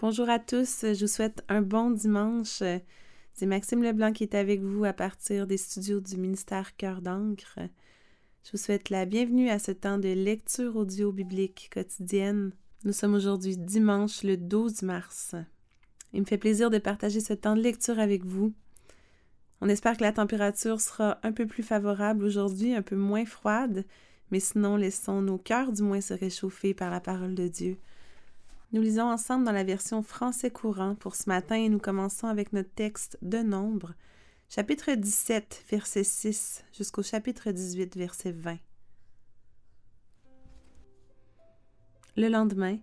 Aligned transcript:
Bonjour 0.00 0.28
à 0.28 0.40
tous, 0.40 0.80
je 0.82 1.00
vous 1.00 1.10
souhaite 1.10 1.44
un 1.48 1.62
bon 1.62 1.92
dimanche. 1.92 2.64
C'est 3.32 3.46
Maxime 3.46 3.80
Leblanc 3.80 4.12
qui 4.12 4.24
est 4.24 4.34
avec 4.34 4.60
vous 4.60 4.84
à 4.84 4.92
partir 4.92 5.46
des 5.46 5.56
studios 5.56 6.00
du 6.00 6.16
ministère 6.16 6.76
Cœur 6.76 7.00
d'encre. 7.00 7.60
Je 8.42 8.50
vous 8.50 8.58
souhaite 8.58 8.90
la 8.90 9.04
bienvenue 9.04 9.50
à 9.50 9.60
ce 9.60 9.70
temps 9.70 9.98
de 9.98 10.08
lecture 10.08 10.74
audio 10.74 11.12
biblique 11.12 11.70
quotidienne. 11.72 12.50
Nous 12.84 12.92
sommes 12.92 13.14
aujourd'hui 13.14 13.56
dimanche 13.56 14.24
le 14.24 14.36
12 14.36 14.82
mars. 14.82 15.36
Il 16.12 16.22
me 16.22 16.26
fait 16.26 16.38
plaisir 16.38 16.70
de 16.70 16.78
partager 16.78 17.20
ce 17.20 17.32
temps 17.32 17.54
de 17.54 17.62
lecture 17.62 18.00
avec 18.00 18.24
vous. 18.24 18.52
On 19.60 19.68
espère 19.68 19.96
que 19.96 20.02
la 20.02 20.12
température 20.12 20.80
sera 20.80 21.20
un 21.22 21.30
peu 21.30 21.46
plus 21.46 21.62
favorable 21.62 22.24
aujourd'hui, 22.24 22.74
un 22.74 22.82
peu 22.82 22.96
moins 22.96 23.24
froide, 23.24 23.84
mais 24.32 24.40
sinon 24.40 24.74
laissons 24.76 25.22
nos 25.22 25.38
cœurs 25.38 25.70
du 25.70 25.82
moins 25.82 26.00
se 26.00 26.14
réchauffer 26.14 26.74
par 26.74 26.90
la 26.90 27.00
parole 27.00 27.36
de 27.36 27.46
Dieu. 27.46 27.78
Nous 28.74 28.82
lisons 28.82 29.04
ensemble 29.04 29.44
dans 29.44 29.52
la 29.52 29.62
version 29.62 30.02
français 30.02 30.50
courant 30.50 30.96
pour 30.96 31.14
ce 31.14 31.28
matin 31.28 31.54
et 31.54 31.68
nous 31.68 31.78
commençons 31.78 32.26
avec 32.26 32.52
notre 32.52 32.74
texte 32.74 33.16
de 33.22 33.38
Nombre, 33.38 33.94
chapitre 34.48 34.94
17, 34.94 35.66
verset 35.70 36.02
6 36.02 36.64
jusqu'au 36.76 37.04
chapitre 37.04 37.52
18, 37.52 37.96
verset 37.96 38.32
20. 38.32 38.58
Le 42.16 42.26
lendemain, 42.26 42.78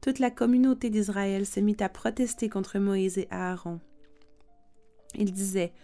toute 0.00 0.20
la 0.20 0.30
communauté 0.30 0.88
d'Israël 0.88 1.44
se 1.44 1.60
mit 1.60 1.76
à 1.80 1.90
protester 1.90 2.48
contre 2.48 2.78
Moïse 2.78 3.18
et 3.18 3.28
Aaron. 3.30 3.80
Ils 5.16 5.34
disaient 5.34 5.74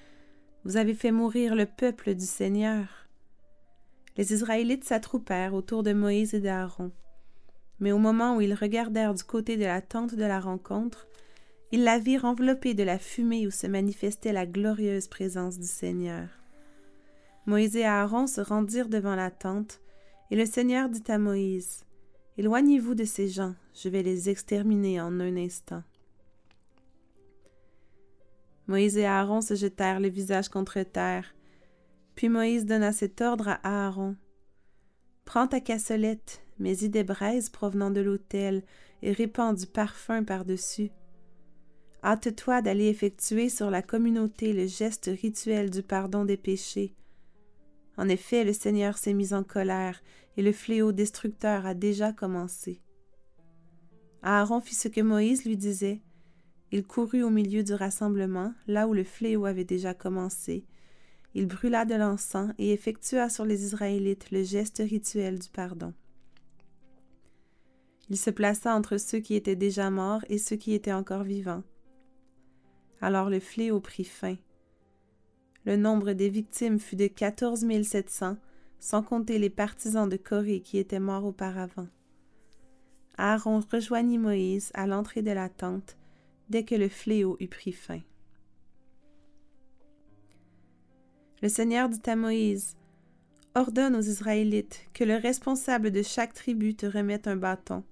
Vous 0.65 0.79
avez 0.79 0.95
fait 0.95 1.13
mourir 1.13 1.55
le 1.55 1.67
peuple 1.67 2.15
du 2.15 2.25
Seigneur. 2.25 3.07
Les 4.17 4.33
Israélites 4.33 4.85
s'attroupèrent 4.85 5.53
autour 5.53 5.83
de 5.83 5.93
Moïse 5.93 6.33
et 6.33 6.41
d'Aaron. 6.41 6.91
Mais 7.83 7.91
au 7.91 7.99
moment 7.99 8.37
où 8.37 8.41
ils 8.41 8.55
regardèrent 8.55 9.13
du 9.13 9.25
côté 9.25 9.57
de 9.57 9.65
la 9.65 9.83
tente 9.83 10.15
de 10.15 10.25
la 10.25 10.39
rencontre, 10.39 11.09
ils 11.73 11.83
la 11.83 11.99
virent 11.99 12.25
enveloppée 12.25 12.75
de 12.75 12.85
la 12.85 12.97
fumée 12.97 13.45
où 13.49 13.51
se 13.51 13.67
manifestait 13.67 14.33
la 14.33 14.47
glorieuse 14.47 15.09
présence 15.09 15.59
du 15.59 15.67
Seigneur. 15.67 16.29
Moïse 17.45 17.75
et 17.75 17.85
Aaron 17.85 18.29
se 18.29 18.41
rendirent 18.41 18.89
devant 18.89 19.17
la 19.17 19.33
tente, 19.33 19.81
et 20.31 20.37
le 20.37 20.47
Seigneur 20.47 20.89
dit 20.91 21.03
à 21.09 21.19
Moïse, 21.19 21.85
Éloignez-vous 22.39 22.95
de 22.95 23.05
ces 23.05 23.27
gens, 23.29 23.57
je 23.75 23.89
vais 23.89 24.05
les 24.05 24.31
exterminer 24.31 25.01
en 25.01 25.19
un 25.19 25.37
instant. 25.37 25.83
Moïse 28.69 28.97
et 28.97 29.07
Aaron 29.07 29.41
se 29.41 29.57
jetèrent 29.57 29.99
le 29.99 30.09
visage 30.09 30.49
contre 30.49 30.81
terre. 30.85 31.35
Puis 32.15 32.29
Moïse 32.29 32.65
donna 32.65 32.93
cet 32.93 33.21
ordre 33.21 33.49
à 33.49 33.87
Aaron. 33.87 34.15
Prends 35.25 35.49
ta 35.49 35.61
cassolette, 35.61 36.43
mets-y 36.63 36.89
des 36.89 37.05
braises 37.05 37.51
provenant 37.51 37.91
de 37.91 38.01
l'autel 38.01 38.63
et 39.03 39.13
répands 39.13 39.53
du 39.53 39.67
parfum 39.67 40.25
par-dessus. 40.25 40.91
Hâte-toi 42.05 42.63
d'aller 42.63 42.87
effectuer 42.87 43.49
sur 43.49 43.71
la 43.71 43.83
communauté 43.83 44.53
le 44.53 44.67
geste 44.67 45.11
rituel 45.21 45.71
du 45.71 45.83
pardon 45.83 46.25
des 46.25 46.37
péchés. 46.37 46.95
En 47.97 48.09
effet, 48.09 48.45
le 48.45 48.53
Seigneur 48.53 48.97
s'est 48.97 49.13
mis 49.13 49.35
en 49.35 49.45
colère 49.45 50.03
et 50.37 50.43
le 50.43 50.53
fléau 50.53 50.93
destructeur 50.93 51.67
a 51.67 51.75
déjà 51.75 52.13
commencé. 52.13 52.81
Aaron 54.23 54.61
fit 54.61 54.75
ce 54.75 54.89
que 54.89 55.01
Moïse 55.01 55.45
lui 55.45 55.57
disait. 55.57 56.01
Il 56.71 56.85
courut 56.85 57.23
au 57.23 57.31
milieu 57.31 57.63
du 57.63 57.75
rassemblement, 57.75 58.55
là 58.67 58.89
où 58.89 58.95
le 58.95 59.05
fléau 59.05 59.45
avait 59.45 59.65
déjà 59.65 59.95
commencé. 59.95 60.65
Il 61.35 61.47
brûla 61.47 61.85
de 61.85 61.95
l'encens 61.95 62.53
et 62.59 62.73
effectua 62.73 63.29
sur 63.29 63.45
les 63.45 63.65
Israélites 63.65 64.31
le 64.31 64.43
geste 64.43 64.83
rituel 64.85 65.39
du 65.39 65.49
pardon. 65.49 65.93
Il 68.13 68.19
se 68.19 68.29
plaça 68.29 68.77
entre 68.77 68.99
ceux 68.99 69.21
qui 69.21 69.37
étaient 69.37 69.57
déjà 69.57 69.89
morts 69.89 70.23
et 70.29 70.37
ceux 70.37 70.57
qui 70.57 70.75
étaient 70.75 70.93
encore 70.93 71.23
vivants. 71.23 71.63
Alors 73.01 73.31
le 73.31 73.41
fléau 73.41 73.81
prit 73.81 74.05
fin. 74.05 74.37
Le 75.65 75.79
nombre 75.79 76.13
des 76.13 76.29
victimes 76.29 76.79
fut 76.79 76.97
de 76.97 77.07
quatorze 77.07 77.65
mille 77.65 77.87
sept 77.87 78.11
cents, 78.11 78.37
sans 78.81 79.03
compter 79.03 79.39
les 79.39 79.49
partisans 79.49 80.07
de 80.07 80.19
Corée 80.19 80.61
qui 80.61 80.77
étaient 80.77 81.01
morts 81.01 81.25
auparavant. 81.25 81.89
Aaron 83.17 83.61
rejoignit 83.73 84.19
Moïse 84.19 84.73
à 84.75 84.87
l'entrée 84.87 85.23
de 85.23 85.31
la 85.31 85.49
tente 85.49 85.97
dès 86.51 86.67
que 86.67 86.75
le 86.75 86.91
fléau 86.91 87.39
eut 87.41 87.49
pris 87.49 87.73
fin. 87.73 88.01
Le 91.41 91.49
Seigneur 91.49 91.89
dit 91.89 92.11
à 92.11 92.17
Moïse 92.17 92.77
Ordonne 93.55 93.97
aux 93.97 94.03
Israélites 94.03 94.87
que 94.93 95.05
le 95.05 95.17
responsable 95.17 95.91
de 95.91 96.03
chaque 96.03 96.35
tribu 96.35 96.75
te 96.75 96.85
remette 96.85 97.27
un 97.27 97.37
bâton. 97.37 97.83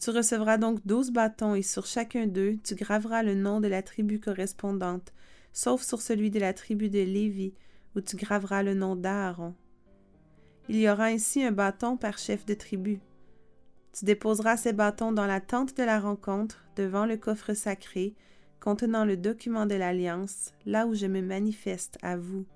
Tu 0.00 0.08
recevras 0.08 0.56
donc 0.56 0.86
douze 0.86 1.10
bâtons 1.10 1.54
et 1.54 1.62
sur 1.62 1.84
chacun 1.84 2.26
d'eux 2.26 2.56
tu 2.64 2.74
graveras 2.74 3.22
le 3.22 3.34
nom 3.34 3.60
de 3.60 3.68
la 3.68 3.82
tribu 3.82 4.18
correspondante, 4.18 5.12
sauf 5.52 5.82
sur 5.82 6.00
celui 6.00 6.30
de 6.30 6.40
la 6.40 6.54
tribu 6.54 6.88
de 6.88 7.00
Lévi, 7.00 7.52
où 7.94 8.00
tu 8.00 8.16
graveras 8.16 8.62
le 8.62 8.72
nom 8.72 8.96
d'Aaron. 8.96 9.54
Il 10.70 10.76
y 10.76 10.88
aura 10.88 11.06
ainsi 11.06 11.44
un 11.44 11.52
bâton 11.52 11.98
par 11.98 12.16
chef 12.16 12.46
de 12.46 12.54
tribu. 12.54 13.00
Tu 13.92 14.06
déposeras 14.06 14.56
ces 14.56 14.72
bâtons 14.72 15.12
dans 15.12 15.26
la 15.26 15.40
tente 15.40 15.76
de 15.76 15.82
la 15.82 16.00
rencontre, 16.00 16.64
devant 16.76 17.04
le 17.04 17.18
coffre 17.18 17.52
sacré, 17.52 18.14
contenant 18.58 19.04
le 19.04 19.18
document 19.18 19.66
de 19.66 19.74
l'alliance, 19.74 20.54
là 20.64 20.86
où 20.86 20.94
je 20.94 21.06
me 21.06 21.20
manifeste 21.20 21.98
à 22.00 22.16
vous. 22.16 22.46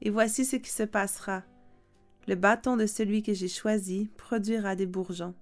Et 0.00 0.08
voici 0.08 0.46
ce 0.46 0.56
qui 0.56 0.70
se 0.70 0.84
passera. 0.84 1.42
Le 2.26 2.36
bâton 2.36 2.76
de 2.78 2.86
celui 2.86 3.22
que 3.22 3.34
j'ai 3.34 3.48
choisi 3.48 4.10
produira 4.16 4.76
des 4.76 4.86
bourgeons. 4.86 5.34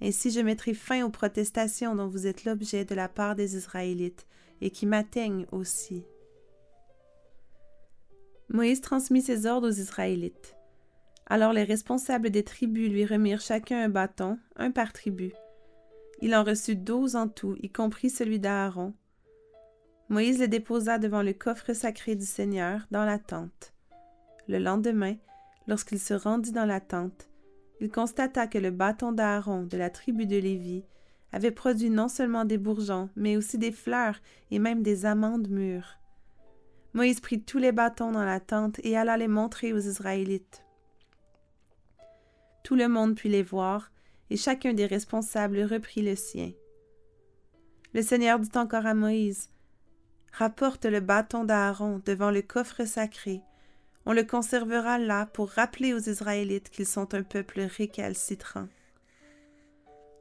Ainsi 0.00 0.30
je 0.30 0.40
mettrai 0.40 0.74
fin 0.74 1.04
aux 1.04 1.10
protestations 1.10 1.94
dont 1.94 2.06
vous 2.06 2.26
êtes 2.26 2.44
l'objet 2.44 2.84
de 2.84 2.94
la 2.94 3.08
part 3.08 3.34
des 3.34 3.56
Israélites, 3.56 4.26
et 4.60 4.70
qui 4.70 4.86
m'atteignent 4.86 5.46
aussi. 5.52 6.04
Moïse 8.48 8.80
transmit 8.80 9.22
ses 9.22 9.46
ordres 9.46 9.68
aux 9.68 9.80
Israélites. 9.80 10.56
Alors 11.26 11.52
les 11.52 11.64
responsables 11.64 12.30
des 12.30 12.42
tribus 12.42 12.90
lui 12.90 13.04
remirent 13.04 13.40
chacun 13.40 13.82
un 13.82 13.88
bâton, 13.88 14.38
un 14.56 14.70
par 14.70 14.92
tribu. 14.92 15.32
Il 16.20 16.34
en 16.34 16.42
reçut 16.42 16.74
douze 16.74 17.14
en 17.14 17.28
tout, 17.28 17.56
y 17.62 17.70
compris 17.70 18.10
celui 18.10 18.40
d'Aaron. 18.40 18.94
Moïse 20.08 20.40
le 20.40 20.48
déposa 20.48 20.98
devant 20.98 21.22
le 21.22 21.34
coffre 21.34 21.74
sacré 21.74 22.16
du 22.16 22.24
Seigneur, 22.24 22.86
dans 22.90 23.04
la 23.04 23.18
tente. 23.18 23.74
Le 24.48 24.58
lendemain, 24.58 25.16
lorsqu'il 25.66 26.00
se 26.00 26.14
rendit 26.14 26.52
dans 26.52 26.64
la 26.64 26.80
tente, 26.80 27.28
il 27.80 27.90
constata 27.90 28.46
que 28.46 28.58
le 28.58 28.70
bâton 28.70 29.12
d'Aaron 29.12 29.62
de 29.62 29.76
la 29.76 29.90
tribu 29.90 30.26
de 30.26 30.36
Lévi 30.36 30.84
avait 31.32 31.50
produit 31.50 31.90
non 31.90 32.08
seulement 32.08 32.44
des 32.44 32.58
bourgeons, 32.58 33.10
mais 33.16 33.36
aussi 33.36 33.58
des 33.58 33.72
fleurs 33.72 34.20
et 34.50 34.58
même 34.58 34.82
des 34.82 35.06
amandes 35.06 35.48
mûres. 35.48 35.98
Moïse 36.94 37.20
prit 37.20 37.42
tous 37.42 37.58
les 37.58 37.72
bâtons 37.72 38.12
dans 38.12 38.24
la 38.24 38.40
tente 38.40 38.80
et 38.82 38.96
alla 38.96 39.16
les 39.16 39.28
montrer 39.28 39.72
aux 39.72 39.78
Israélites. 39.78 40.64
Tout 42.64 42.74
le 42.74 42.88
monde 42.88 43.14
put 43.14 43.28
les 43.28 43.42
voir, 43.42 43.90
et 44.30 44.36
chacun 44.36 44.74
des 44.74 44.86
responsables 44.86 45.62
reprit 45.62 46.02
le 46.02 46.16
sien. 46.16 46.52
Le 47.94 48.02
Seigneur 48.02 48.38
dit 48.38 48.50
encore 48.56 48.86
à 48.86 48.94
Moïse, 48.94 49.50
Rapporte 50.32 50.84
le 50.84 51.00
bâton 51.00 51.44
d'Aaron 51.44 52.02
devant 52.04 52.30
le 52.30 52.42
coffre 52.42 52.84
sacré, 52.84 53.42
on 54.08 54.14
le 54.14 54.24
conservera 54.24 54.98
là 54.98 55.26
pour 55.26 55.50
rappeler 55.50 55.92
aux 55.92 55.98
Israélites 55.98 56.70
qu'ils 56.70 56.86
sont 56.86 57.14
un 57.14 57.22
peuple 57.22 57.60
récalcitrant. 57.60 58.66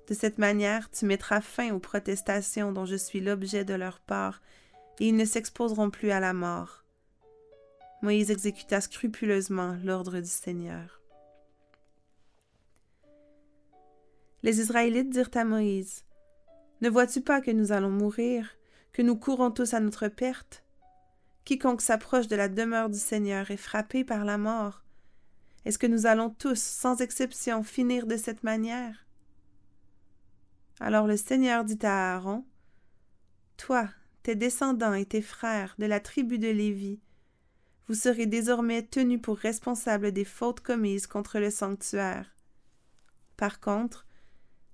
De 0.09 0.13
cette 0.13 0.39
manière, 0.39 0.91
tu 0.91 1.05
mettras 1.05 1.39
fin 1.39 1.73
aux 1.73 1.79
protestations 1.79 2.73
dont 2.73 2.85
je 2.85 2.97
suis 2.97 3.21
l'objet 3.21 3.63
de 3.63 3.73
leur 3.73 4.01
part, 4.01 4.41
et 4.99 5.07
ils 5.07 5.15
ne 5.15 5.23
s'exposeront 5.23 5.89
plus 5.89 6.11
à 6.11 6.19
la 6.19 6.33
mort. 6.33 6.83
Moïse 8.01 8.29
exécuta 8.29 8.81
scrupuleusement 8.81 9.77
l'ordre 9.85 10.19
du 10.19 10.29
Seigneur. 10.29 11.01
Les 14.43 14.59
Israélites 14.59 15.11
dirent 15.11 15.31
à 15.33 15.45
Moïse, 15.45 16.03
Ne 16.81 16.89
vois-tu 16.89 17.21
pas 17.21 17.39
que 17.39 17.51
nous 17.51 17.71
allons 17.71 17.89
mourir, 17.89 18.49
que 18.91 19.01
nous 19.01 19.15
courons 19.15 19.49
tous 19.49 19.73
à 19.73 19.79
notre 19.79 20.09
perte? 20.09 20.66
Quiconque 21.47 21.79
s'approche 21.79 22.27
de 22.27 22.35
la 22.35 22.49
demeure 22.49 22.89
du 22.89 22.99
Seigneur 22.99 23.51
est 23.51 23.55
frappé 23.55 24.03
par 24.03 24.25
la 24.25 24.37
mort. 24.37 24.83
Est-ce 25.63 25.79
que 25.79 25.87
nous 25.87 26.05
allons 26.05 26.29
tous, 26.29 26.59
sans 26.59 26.99
exception, 26.99 27.63
finir 27.63 28.05
de 28.05 28.17
cette 28.17 28.43
manière? 28.43 29.07
Alors 30.81 31.07
le 31.07 31.15
Seigneur 31.15 31.63
dit 31.63 31.79
à 31.83 32.15
Aaron, 32.15 32.43
Toi, 33.55 33.87
tes 34.23 34.35
descendants 34.35 34.93
et 34.93 35.05
tes 35.05 35.21
frères 35.21 35.73
de 35.79 35.85
la 35.85 36.01
tribu 36.01 36.37
de 36.37 36.49
Lévi, 36.49 36.99
vous 37.87 37.95
serez 37.95 38.25
désormais 38.25 38.83
tenus 38.83 39.21
pour 39.21 39.37
responsables 39.37 40.11
des 40.11 40.25
fautes 40.25 40.59
commises 40.59 41.07
contre 41.07 41.39
le 41.39 41.49
sanctuaire. 41.49 42.35
Par 43.37 43.61
contre, 43.61 44.05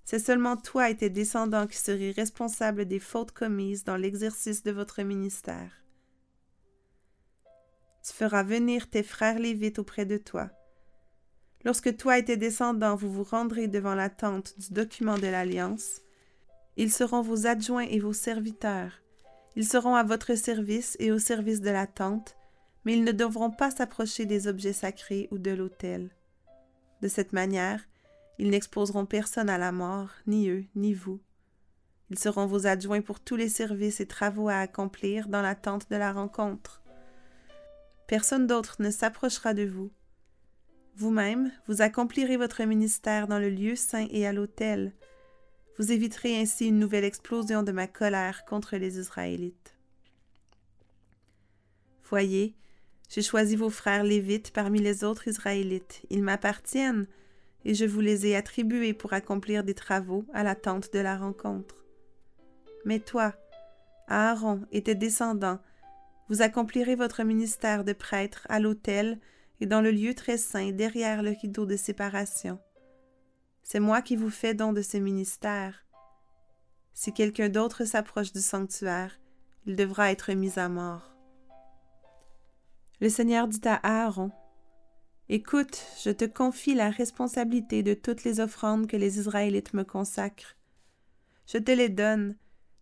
c'est 0.06 0.18
seulement 0.18 0.58
toi 0.58 0.90
et 0.90 0.98
tes 0.98 1.12
descendants 1.12 1.68
qui 1.68 1.78
serez 1.78 2.10
responsables 2.10 2.86
des 2.86 2.98
fautes 2.98 3.32
commises 3.32 3.84
dans 3.84 3.96
l'exercice 3.96 4.64
de 4.64 4.72
votre 4.72 5.04
ministère. 5.04 5.83
Tu 8.06 8.14
feras 8.14 8.44
venir 8.44 8.90
tes 8.90 9.04
frères 9.04 9.40
lévites 9.40 9.80
auprès 9.80 10.06
de 10.06 10.18
toi. 10.18 10.50
Lorsque 11.64 11.96
toi 11.96 12.18
et 12.18 12.26
tes 12.26 12.36
descendants 12.36 12.96
vous 12.96 13.10
vous 13.12 13.24
rendrez 13.24 13.70
devant 13.70 13.96
la 13.96 14.10
tente 14.10 14.60
du 14.60 14.74
document 14.74 15.18
de 15.18 15.28
l'alliance, 15.28 16.02
Ils 16.76 16.92
seront 16.92 17.22
vos 17.22 17.46
adjoints 17.46 17.86
et 17.86 18.00
vos 18.00 18.14
serviteurs. 18.14 18.92
Ils 19.56 19.68
seront 19.68 19.96
à 19.96 20.04
votre 20.04 20.34
service 20.34 20.98
et 21.00 21.12
au 21.12 21.20
service 21.20 21.62
de 21.62 21.70
la 21.70 21.86
tente, 21.86 22.36
mais 22.84 22.94
ils 22.94 23.04
ne 23.04 23.12
devront 23.12 23.52
pas 23.52 23.70
s'approcher 23.70 24.26
des 24.26 24.48
objets 24.48 24.74
sacrés 24.74 25.28
ou 25.30 25.38
de 25.38 25.52
l'autel. 25.52 26.10
De 27.02 27.08
cette 27.08 27.32
manière, 27.32 27.88
ils 28.40 28.50
n'exposeront 28.50 29.06
personne 29.06 29.50
à 29.50 29.60
la 29.60 29.72
mort, 29.72 30.10
ni 30.26 30.50
eux, 30.50 30.66
ni 30.76 30.96
vous. 30.96 31.22
Ils 32.10 32.20
seront 32.20 32.48
vos 32.48 32.66
adjoints 32.66 33.02
pour 33.02 33.20
tous 33.20 33.36
les 33.36 33.50
services 33.50 34.00
et 34.00 34.08
travaux 34.08 34.50
à 34.50 34.56
accomplir 34.56 35.28
dans 35.28 35.44
l'attente 35.44 35.90
de 35.92 35.96
la 35.96 36.12
rencontre. 36.12 36.83
Personne 38.08 38.48
d'autre 38.48 38.76
ne 38.80 38.92
s'approchera 38.92 39.54
de 39.54 39.64
vous. 39.64 39.92
Vous-même, 40.96 41.52
vous 41.68 41.82
accomplirez 41.82 42.38
votre 42.38 42.64
ministère 42.64 43.28
dans 43.28 43.40
le 43.40 43.50
lieu 43.50 43.76
saint 43.76 44.08
et 44.12 44.28
à 44.28 44.34
l'autel. 44.34 44.94
Vous 45.80 45.92
éviterez 45.92 46.40
ainsi 46.40 46.68
une 46.68 46.80
nouvelle 46.80 47.04
explosion 47.04 47.64
de 47.64 47.72
ma 47.72 47.88
colère 47.88 48.46
contre 48.46 48.78
les 48.78 49.00
Israélites. 49.00 49.76
Voyez, 52.04 52.56
j'ai 53.10 53.24
choisi 53.24 53.56
vos 53.56 53.72
frères 53.72 54.04
lévites 54.04 54.52
parmi 54.52 54.80
les 54.80 55.04
autres 55.04 55.28
Israélites. 55.28 56.02
Ils 56.12 56.22
m'appartiennent, 56.22 57.08
et 57.66 57.74
je 57.74 57.86
vous 57.86 58.02
les 58.02 58.28
ai 58.28 58.36
attribués 58.36 58.94
pour 58.94 59.14
accomplir 59.14 59.64
des 59.64 59.74
travaux 59.74 60.26
à 60.34 60.44
l'attente 60.44 60.94
de 60.94 61.00
la 61.00 61.18
rencontre. 61.18 61.84
Mais 62.86 63.00
toi, 63.00 63.34
Aaron 64.08 64.62
et 64.72 64.84
tes 64.84 64.96
descendants, 64.96 65.60
vous 66.34 66.42
accomplirez 66.42 66.96
votre 66.96 67.22
ministère 67.22 67.84
de 67.84 67.94
prêtre 67.94 68.48
à 68.50 68.60
l'autel 68.60 69.20
et 69.62 69.68
dans 69.68 69.82
le 69.82 69.92
lieu 69.92 70.16
très 70.16 70.40
saint 70.40 70.72
derrière 70.72 71.22
le 71.22 71.30
rideau 71.30 71.68
de 71.68 71.76
séparation. 71.76 72.58
C'est 73.62 73.80
moi 73.80 74.02
qui 74.02 74.16
vous 74.16 74.32
fais 74.32 74.56
don 74.56 74.74
de 74.74 74.82
ce 74.82 74.98
ministère. 74.98 75.86
Si 76.96 77.14
quelqu'un 77.14 77.50
d'autre 77.50 77.86
s'approche 77.86 78.34
du 78.34 78.42
sanctuaire, 78.42 79.20
il 79.68 79.76
devra 79.76 80.12
être 80.12 80.34
mis 80.34 80.58
à 80.58 80.70
mort. 80.70 81.16
Le 83.00 83.10
Seigneur 83.10 83.48
dit 83.48 83.62
à 83.66 83.80
Aaron, 83.84 84.32
Écoute, 85.30 85.86
je 86.04 86.10
te 86.10 86.26
confie 86.26 86.74
la 86.74 86.90
responsabilité 86.90 87.84
de 87.84 87.94
toutes 87.94 88.24
les 88.24 88.40
offrandes 88.40 88.88
que 88.88 88.98
les 88.98 89.20
Israélites 89.20 89.76
me 89.76 89.84
consacrent. 89.84 90.56
Je 91.46 91.60
te 91.60 91.70
les 91.70 91.90
donne, 91.90 92.36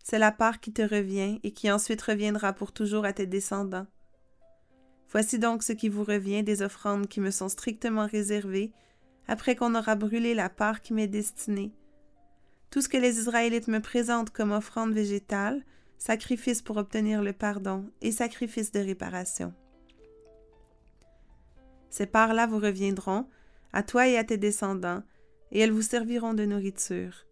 c'est 0.04 0.20
la 0.20 0.32
part 0.32 0.60
qui 0.60 0.74
te 0.74 0.82
revient 0.82 1.40
et 1.44 1.52
qui 1.52 1.72
ensuite 1.72 2.02
reviendra 2.02 2.54
pour 2.54 2.72
toujours 2.72 3.06
à 3.06 3.14
tes 3.14 3.28
descendants. 3.28 3.88
Voici 5.10 5.40
donc 5.40 5.64
ce 5.64 5.74
qui 5.74 5.90
vous 5.90 6.04
revient 6.04 6.44
des 6.44 6.62
offrandes 6.62 7.08
qui 7.08 7.20
me 7.20 7.32
sont 7.32 7.50
strictement 7.50 8.08
réservées, 8.08 8.72
après 9.28 9.56
qu'on 9.56 9.76
aura 9.76 9.96
brûlé 9.96 10.34
la 10.34 10.50
part 10.50 10.82
qui 10.82 10.94
m'est 10.94 11.08
destinée. 11.08 11.74
Tout 12.70 12.82
ce 12.82 12.90
que 12.90 12.98
les 12.98 13.20
Israélites 13.20 13.68
me 13.68 13.82
présentent 13.82 14.30
comme 14.30 14.54
offrande 14.54 14.94
végétale, 14.94 15.64
sacrifice 15.98 16.62
pour 16.62 16.78
obtenir 16.78 17.22
le 17.22 17.34
pardon 17.34 17.86
et 18.02 18.12
sacrifice 18.12 18.72
de 18.72 18.80
réparation. 18.80 19.54
Ces 21.90 22.06
parts-là 22.06 22.48
vous 22.48 22.60
reviendront, 22.60 23.28
à 23.74 23.84
toi 23.84 24.08
et 24.08 24.18
à 24.18 24.24
tes 24.24 24.38
descendants, 24.38 25.04
et 25.52 25.60
elles 25.60 25.72
vous 25.72 25.82
serviront 25.82 26.34
de 26.34 26.46
nourriture. 26.46 27.26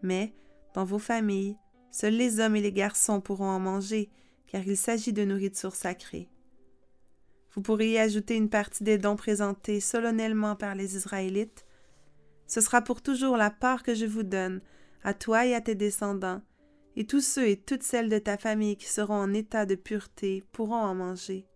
Mais, 0.00 0.34
dans 0.74 0.84
vos 0.84 0.98
familles, 0.98 1.56
seuls 1.92 2.16
les 2.16 2.40
hommes 2.40 2.56
et 2.56 2.60
les 2.60 2.72
garçons 2.72 3.20
pourront 3.20 3.50
en 3.50 3.60
manger, 3.60 4.10
car 4.48 4.66
il 4.66 4.76
s'agit 4.76 5.12
de 5.12 5.24
nourriture 5.24 5.76
sacrée. 5.76 6.28
Vous 7.54 7.62
pourriez 7.62 8.00
ajouter 8.00 8.34
une 8.34 8.48
partie 8.48 8.82
des 8.82 8.98
dons 8.98 9.14
présentés 9.14 9.78
solennellement 9.78 10.56
par 10.56 10.74
les 10.74 10.96
Israélites. 10.96 11.66
Ce 12.46 12.60
sera 12.60 12.82
pour 12.82 13.02
toujours 13.02 13.36
la 13.36 13.50
part 13.50 13.82
que 13.82 13.94
je 13.94 14.06
vous 14.06 14.22
donne, 14.22 14.60
à 15.04 15.14
toi 15.14 15.46
et 15.46 15.54
à 15.54 15.60
tes 15.60 15.74
descendants, 15.74 16.42
et 16.96 17.06
tous 17.06 17.20
ceux 17.20 17.48
et 17.48 17.56
toutes 17.56 17.82
celles 17.82 18.08
de 18.08 18.18
ta 18.18 18.38
famille 18.38 18.76
qui 18.76 18.88
seront 18.88 19.14
en 19.14 19.34
état 19.34 19.66
de 19.66 19.74
pureté 19.74 20.42
pourront 20.52 20.74
en 20.76 20.94
manger. 20.94 21.46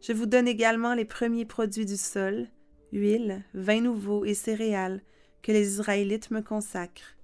Je 0.00 0.12
vous 0.12 0.26
donne 0.26 0.46
également 0.46 0.94
les 0.94 1.04
premiers 1.04 1.44
produits 1.44 1.86
du 1.86 1.96
sol, 1.96 2.46
huile, 2.92 3.44
vin 3.54 3.80
nouveau 3.80 4.24
et 4.24 4.34
céréales, 4.34 5.02
que 5.42 5.52
les 5.52 5.74
Israélites 5.74 6.30
me 6.30 6.40
consacrent. 6.40 7.15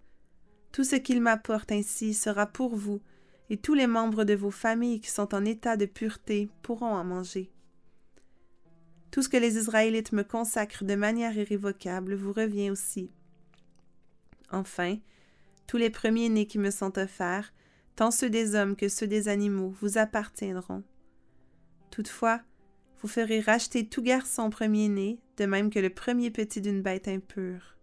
Tout 0.72 0.84
ce 0.84 0.96
qu'ils 0.96 1.20
m'apportent 1.20 1.72
ainsi 1.72 2.14
sera 2.14 2.46
pour 2.46 2.74
vous 2.74 3.00
et 3.50 3.58
tous 3.58 3.74
les 3.74 3.86
membres 3.86 4.24
de 4.24 4.34
vos 4.34 4.50
familles 4.50 5.00
qui 5.00 5.10
sont 5.10 5.34
en 5.34 5.44
état 5.44 5.76
de 5.76 5.84
pureté 5.84 6.48
pourront 6.62 6.94
en 6.94 7.04
manger. 7.04 7.50
Tout 9.10 9.22
ce 9.22 9.28
que 9.28 9.36
les 9.36 9.58
Israélites 9.58 10.12
me 10.12 10.24
consacrent 10.24 10.84
de 10.84 10.94
manière 10.94 11.36
irrévocable 11.36 12.14
vous 12.14 12.32
revient 12.32 12.70
aussi. 12.70 13.10
Enfin, 14.50 14.96
tous 15.66 15.76
les 15.76 15.90
premiers-nés 15.90 16.46
qui 16.46 16.58
me 16.58 16.70
sont 16.70 16.98
offerts, 16.98 17.52
tant 17.94 18.10
ceux 18.10 18.30
des 18.30 18.54
hommes 18.54 18.74
que 18.74 18.88
ceux 18.88 19.06
des 19.06 19.28
animaux, 19.28 19.74
vous 19.82 19.98
appartiendront. 19.98 20.82
Toutefois, 21.90 22.40
vous 23.02 23.08
ferez 23.08 23.40
racheter 23.40 23.86
tout 23.86 24.02
garçon 24.02 24.48
premier-né, 24.48 25.18
de 25.36 25.44
même 25.44 25.68
que 25.68 25.78
le 25.78 25.90
premier 25.90 26.30
petit 26.30 26.62
d'une 26.62 26.80
bête 26.80 27.08
impure. 27.08 27.76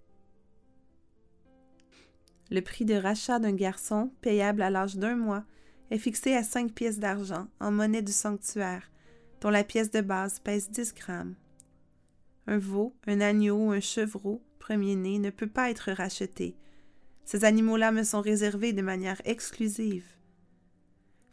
Le 2.52 2.62
prix 2.62 2.86
de 2.86 2.96
rachat 2.96 3.40
d'un 3.40 3.54
garçon, 3.54 4.12
payable 4.22 4.62
à 4.62 4.70
l'âge 4.70 4.98
d'un 4.98 5.16
mois, 5.16 5.44
est 5.92 6.00
fixé 6.00 6.36
à 6.36 6.44
cinq 6.44 6.74
pièces 6.74 7.00
d'argent 7.00 7.48
en 7.60 7.72
monnaie 7.72 8.02
du 8.02 8.12
sanctuaire, 8.12 8.90
dont 9.42 9.50
la 9.50 9.64
pièce 9.64 9.92
de 9.92 10.02
base 10.02 10.40
pèse 10.40 10.70
10 10.70 10.94
grammes. 10.96 11.36
Un 12.48 12.58
veau, 12.58 12.96
un 13.08 13.22
agneau 13.22 13.68
ou 13.68 13.72
un 13.72 13.80
chevreau, 13.80 14.42
premier-né, 14.60 15.20
ne 15.20 15.30
peut 15.30 15.48
pas 15.48 15.70
être 15.70 15.92
racheté. 15.92 16.56
Ces 17.26 17.46
animaux-là 17.46 17.92
me 17.92 18.04
sont 18.04 18.22
réservés 18.22 18.74
de 18.74 18.82
manière 18.82 19.22
exclusive. 19.26 20.06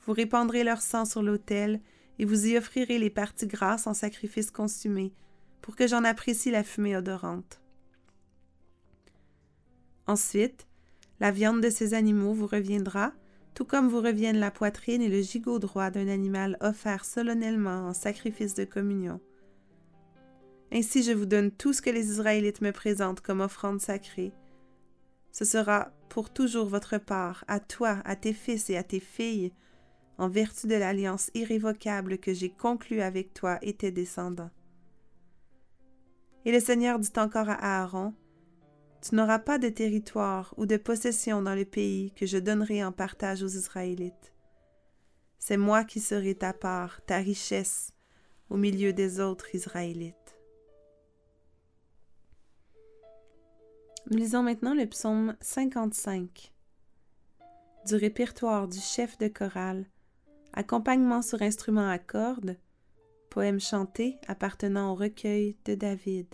Vous 0.05 0.13
répandrez 0.13 0.63
leur 0.63 0.83
sang 0.83 1.07
sur 1.07 1.23
l'autel 1.23 1.81
et 2.19 2.25
vous 2.25 2.47
y 2.47 2.57
offrirez 2.57 2.99
les 2.99 3.11
parties 3.11 3.47
grasses 3.47 3.87
en 3.87 3.95
sacrifice 3.95 4.51
consumé, 4.51 5.13
pour 5.63 5.75
que 5.77 5.87
j'en 5.87 6.05
apprécie 6.05 6.51
la 6.51 6.63
fumée 6.63 6.97
odorante. 6.97 7.61
Ensuite, 10.07 10.67
la 11.21 11.31
viande 11.31 11.61
de 11.61 11.71
ces 11.71 11.95
animaux 11.95 12.33
vous 12.33 12.47
reviendra, 12.47 13.13
tout 13.55 13.65
comme 13.65 13.89
vous 13.89 14.01
reviennent 14.01 14.39
la 14.39 14.51
poitrine 14.51 15.01
et 15.01 15.09
le 15.09 15.23
gigot 15.23 15.59
droit 15.59 15.91
d'un 15.91 16.09
animal 16.09 16.59
offert 16.61 17.05
solennellement 17.05 17.89
en 17.89 17.95
sacrifice 17.95 18.55
de 18.55 18.65
communion. 18.65 19.21
Ainsi 20.73 21.03
je 21.03 21.13
vous 21.13 21.27
donne 21.27 21.51
tout 21.51 21.73
ce 21.73 21.81
que 21.81 21.91
les 21.91 22.11
Israélites 22.11 22.61
me 22.61 22.73
présentent 22.73 23.21
comme 23.21 23.41
offrande 23.41 23.81
sacrée. 23.81 24.33
Ce 25.33 25.45
sera 25.45 25.91
pour 26.09 26.31
toujours 26.31 26.67
votre 26.67 26.99
part, 26.99 27.45
à 27.49 27.61
toi, 27.61 27.99
à 28.05 28.17
tes 28.17 28.33
fils 28.33 28.71
et 28.71 28.77
à 28.77 28.83
tes 28.83 29.01
filles, 29.01 29.53
en 30.19 30.29
vertu 30.29 30.67
de 30.67 30.75
l'alliance 30.75 31.31
irrévocable 31.35 32.19
que 32.19 32.33
j'ai 32.33 32.51
conclue 32.51 33.01
avec 33.01 33.35
toi 33.35 33.59
et 33.63 33.75
tes 33.75 33.91
descendants. 33.91 34.51
Et 36.45 36.53
le 36.53 36.61
Seigneur 36.61 36.99
dit 36.99 37.11
encore 37.17 37.49
à 37.49 37.83
Aaron, 37.83 38.15
tu 39.09 39.15
n'auras 39.15 39.39
pas 39.39 39.59
de 39.59 39.69
territoire 39.69 40.53
ou 40.57 40.67
de 40.67 40.77
possession 40.77 41.41
dans 41.41 41.55
le 41.55 41.65
pays 41.65 42.11
que 42.13 42.27
je 42.27 42.39
donnerai 42.39 42.83
en 42.85 42.91
partage 42.91 43.43
aux 43.43 43.49
Israélites. 43.49 44.33
C'est 45.39 45.57
moi 45.57 45.85
qui 45.85 46.01
serai 46.01 46.35
ta 46.35 46.53
part, 46.53 47.05
ta 47.07 47.19
richesse, 47.19 47.93
au 48.51 48.57
milieu 48.57 48.93
des 48.93 49.21
autres 49.21 49.55
Israélites. 49.55 50.15
Lisons 54.07 54.43
maintenant 54.43 54.75
le 54.75 54.87
psaume 54.87 55.37
55 55.41 56.53
du 57.87 57.95
répertoire 57.95 58.67
du 58.67 58.81
chef 58.81 59.17
de 59.19 59.29
chorale, 59.29 59.87
accompagnement 60.53 61.23
sur 61.23 61.43
instrument 61.43 61.89
à 61.89 61.99
cordes, 61.99 62.57
poème 63.31 63.61
chanté 63.61 64.19
appartenant 64.27 64.91
au 64.91 64.95
recueil 64.97 65.57
de 65.65 65.77
David. 65.77 66.27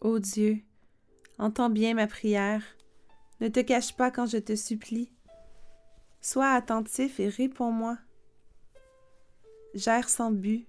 Ô 0.00 0.18
Dieu, 0.18 0.58
entends 1.38 1.70
bien 1.70 1.94
ma 1.94 2.06
prière, 2.06 2.62
ne 3.40 3.48
te 3.48 3.60
cache 3.60 3.96
pas 3.96 4.10
quand 4.10 4.26
je 4.26 4.36
te 4.36 4.54
supplie. 4.54 5.10
Sois 6.20 6.50
attentif 6.50 7.18
et 7.18 7.28
réponds-moi. 7.28 7.96
J'erre 9.74 10.08
sans 10.08 10.30
but, 10.30 10.66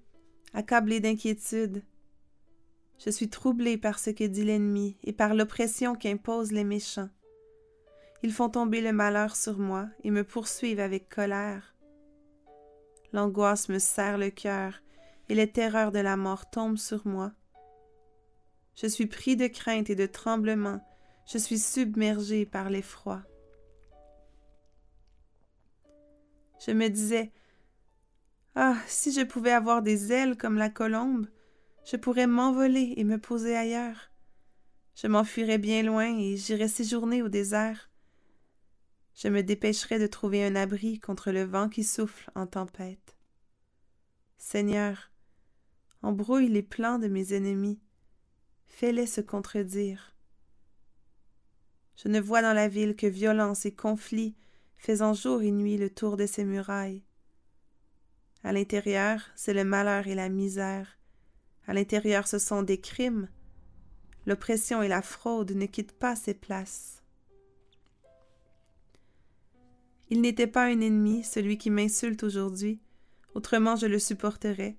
accablé 0.53 0.99
d'inquiétude. 0.99 1.83
Je 2.99 3.09
suis 3.09 3.29
troublé 3.29 3.77
par 3.77 3.99
ce 3.99 4.09
que 4.11 4.23
dit 4.23 4.43
l'ennemi 4.43 4.97
et 5.03 5.13
par 5.13 5.33
l'oppression 5.33 5.95
qu'imposent 5.95 6.51
les 6.51 6.63
méchants. 6.63 7.09
Ils 8.23 8.33
font 8.33 8.49
tomber 8.49 8.81
le 8.81 8.93
malheur 8.93 9.35
sur 9.35 9.59
moi 9.59 9.87
et 10.03 10.11
me 10.11 10.23
poursuivent 10.23 10.79
avec 10.79 11.09
colère. 11.09 11.75
L'angoisse 13.13 13.69
me 13.69 13.79
serre 13.79 14.17
le 14.17 14.29
cœur 14.29 14.81
et 15.29 15.35
les 15.35 15.51
terreurs 15.51 15.91
de 15.91 15.99
la 15.99 16.17
mort 16.17 16.49
tombent 16.49 16.77
sur 16.77 17.05
moi. 17.05 17.33
Je 18.79 18.85
suis 18.85 19.07
pris 19.07 19.35
de 19.35 19.47
crainte 19.47 19.89
et 19.89 19.95
de 19.95 20.05
tremblement. 20.05 20.79
Je 21.25 21.39
suis 21.39 21.57
submergé 21.57 22.45
par 22.45 22.69
l'effroi. 22.69 23.23
Je 26.65 26.71
me 26.71 26.87
disais 26.87 27.31
Ah, 28.53 28.77
si 28.87 29.11
je 29.11 29.21
pouvais 29.21 29.51
avoir 29.51 29.81
des 29.81 30.13
ailes 30.13 30.37
comme 30.37 30.57
la 30.57 30.69
colombe, 30.69 31.27
je 31.85 31.97
pourrais 31.97 32.27
m'envoler 32.27 32.93
et 32.97 33.03
me 33.03 33.17
poser 33.17 33.55
ailleurs. 33.55 34.11
Je 34.95 35.07
m'enfuirai 35.07 35.57
bien 35.57 35.81
loin 35.81 36.15
et 36.17 36.37
j'irai 36.37 36.67
séjourner 36.67 37.23
au 37.23 37.29
désert. 37.29 37.89
Je 39.15 39.27
me 39.27 39.41
dépêcherai 39.41 39.97
de 39.97 40.07
trouver 40.07 40.45
un 40.45 40.55
abri 40.55 40.99
contre 40.99 41.31
le 41.31 41.43
vent 41.43 41.69
qui 41.69 41.83
souffle 41.83 42.29
en 42.35 42.45
tempête. 42.45 43.15
Seigneur, 44.37 45.11
embrouille 46.03 46.49
les 46.49 46.61
plans 46.61 46.99
de 46.99 47.07
mes 47.07 47.33
ennemis, 47.33 47.79
fais-les 48.67 49.07
se 49.07 49.21
contredire. 49.21 50.13
Je 51.95 52.09
ne 52.09 52.19
vois 52.19 52.41
dans 52.41 52.53
la 52.53 52.67
ville 52.67 52.95
que 52.95 53.07
violence 53.07 53.65
et 53.65 53.73
conflits, 53.73 54.35
faisant 54.77 55.13
jour 55.13 55.41
et 55.41 55.51
nuit 55.51 55.77
le 55.77 55.89
tour 55.89 56.15
de 56.15 56.27
ses 56.27 56.45
murailles. 56.45 57.03
À 58.43 58.53
l'intérieur, 58.53 59.21
c'est 59.35 59.53
le 59.53 59.63
malheur 59.63 60.07
et 60.07 60.15
la 60.15 60.29
misère. 60.29 60.99
À 61.65 61.73
l'intérieur, 61.73 62.27
ce 62.27 62.39
sont 62.39 62.63
des 62.63 62.79
crimes. 62.79 63.27
L'oppression 64.25 64.81
et 64.81 64.87
la 64.87 65.01
fraude 65.01 65.51
ne 65.51 65.65
quittent 65.65 65.97
pas 65.97 66.15
ces 66.15 66.33
places. 66.33 67.01
Il 70.09 70.21
n'était 70.21 70.47
pas 70.47 70.65
un 70.65 70.79
ennemi, 70.79 71.23
celui 71.23 71.57
qui 71.57 71.69
m'insulte 71.69 72.23
aujourd'hui, 72.23 72.79
autrement 73.33 73.75
je 73.75 73.87
le 73.87 73.99
supporterais. 73.99 74.77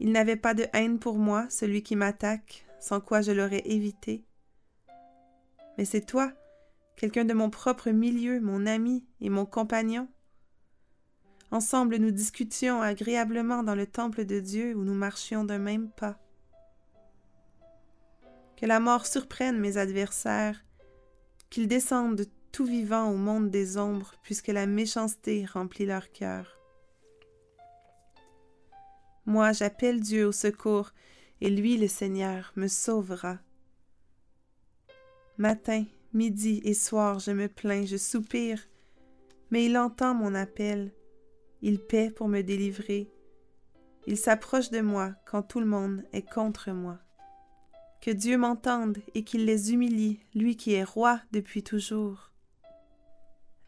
Il 0.00 0.12
n'avait 0.12 0.36
pas 0.36 0.54
de 0.54 0.66
haine 0.72 0.98
pour 0.98 1.18
moi, 1.18 1.46
celui 1.50 1.82
qui 1.82 1.96
m'attaque, 1.96 2.66
sans 2.80 3.00
quoi 3.00 3.20
je 3.20 3.32
l'aurais 3.32 3.62
évité. 3.64 4.24
Mais 5.76 5.84
c'est 5.84 6.06
toi, 6.06 6.32
quelqu'un 6.96 7.24
de 7.24 7.34
mon 7.34 7.50
propre 7.50 7.90
milieu, 7.90 8.40
mon 8.40 8.66
ami 8.66 9.04
et 9.20 9.30
mon 9.30 9.46
compagnon. 9.46 10.08
Ensemble 11.50 11.96
nous 11.96 12.10
discutions 12.10 12.82
agréablement 12.82 13.62
dans 13.62 13.74
le 13.74 13.86
temple 13.86 14.24
de 14.24 14.38
Dieu 14.38 14.74
où 14.74 14.84
nous 14.84 14.94
marchions 14.94 15.44
d'un 15.44 15.58
même 15.58 15.90
pas. 15.90 16.18
Que 18.56 18.66
la 18.66 18.80
mort 18.80 19.06
surprenne 19.06 19.58
mes 19.58 19.78
adversaires, 19.78 20.62
qu'ils 21.48 21.68
descendent 21.68 22.16
de 22.16 22.26
tout 22.52 22.66
vivant 22.66 23.10
au 23.10 23.16
monde 23.16 23.50
des 23.50 23.78
ombres, 23.78 24.14
puisque 24.22 24.48
la 24.48 24.66
méchanceté 24.66 25.46
remplit 25.46 25.86
leur 25.86 26.10
cœur. 26.10 26.57
Moi 29.28 29.52
j'appelle 29.52 30.00
Dieu 30.00 30.26
au 30.26 30.32
secours, 30.32 30.92
et 31.42 31.50
lui 31.50 31.76
le 31.76 31.86
Seigneur 31.86 32.50
me 32.56 32.66
sauvera. 32.66 33.36
Matin, 35.36 35.84
midi 36.14 36.62
et 36.64 36.72
soir, 36.72 37.18
je 37.18 37.32
me 37.32 37.46
plains, 37.46 37.84
je 37.84 37.98
soupire, 37.98 38.66
mais 39.50 39.66
il 39.66 39.76
entend 39.76 40.14
mon 40.14 40.34
appel, 40.34 40.94
il 41.60 41.78
paie 41.78 42.10
pour 42.10 42.26
me 42.26 42.40
délivrer, 42.40 43.10
il 44.06 44.16
s'approche 44.16 44.70
de 44.70 44.80
moi 44.80 45.12
quand 45.26 45.42
tout 45.42 45.60
le 45.60 45.66
monde 45.66 46.04
est 46.14 46.26
contre 46.26 46.70
moi. 46.70 46.98
Que 48.00 48.10
Dieu 48.10 48.38
m'entende 48.38 48.96
et 49.14 49.24
qu'il 49.24 49.44
les 49.44 49.74
humilie, 49.74 50.20
lui 50.34 50.56
qui 50.56 50.72
est 50.72 50.84
roi 50.84 51.20
depuis 51.32 51.62
toujours. 51.62 52.32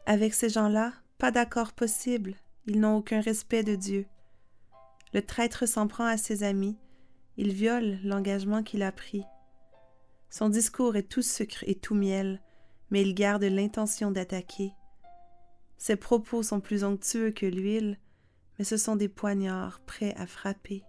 Avec 0.07 0.33
ces 0.33 0.49
gens-là, 0.49 0.91
pas 1.19 1.29
d'accord 1.29 1.73
possible, 1.73 2.33
ils 2.65 2.79
n'ont 2.79 2.97
aucun 2.97 3.21
respect 3.21 3.61
de 3.61 3.75
Dieu. 3.75 4.07
Le 5.13 5.21
traître 5.21 5.67
s'en 5.67 5.87
prend 5.87 6.05
à 6.05 6.17
ses 6.17 6.43
amis, 6.43 6.77
il 7.37 7.51
viole 7.53 7.99
l'engagement 8.03 8.63
qu'il 8.63 8.83
a 8.83 8.91
pris. 8.91 9.23
Son 10.29 10.49
discours 10.49 10.95
est 10.95 11.09
tout 11.09 11.21
sucre 11.21 11.63
et 11.67 11.75
tout 11.75 11.95
miel, 11.95 12.41
mais 12.89 13.01
il 13.01 13.13
garde 13.13 13.43
l'intention 13.43 14.11
d'attaquer. 14.11 14.73
Ses 15.77 15.95
propos 15.95 16.43
sont 16.43 16.61
plus 16.61 16.83
onctueux 16.83 17.31
que 17.31 17.45
l'huile, 17.45 17.97
mais 18.57 18.65
ce 18.65 18.77
sont 18.77 18.95
des 18.95 19.09
poignards 19.09 19.79
prêts 19.81 20.13
à 20.17 20.27
frapper. 20.27 20.83